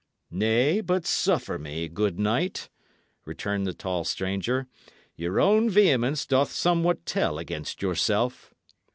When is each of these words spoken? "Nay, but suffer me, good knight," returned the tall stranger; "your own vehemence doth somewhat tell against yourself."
"Nay, 0.31 0.81
but 0.83 1.05
suffer 1.05 1.59
me, 1.59 1.87
good 1.87 2.17
knight," 2.17 2.69
returned 3.23 3.67
the 3.67 3.73
tall 3.75 4.03
stranger; 4.03 4.65
"your 5.15 5.39
own 5.39 5.69
vehemence 5.69 6.25
doth 6.25 6.51
somewhat 6.51 7.05
tell 7.05 7.37
against 7.37 7.83
yourself." 7.83 8.51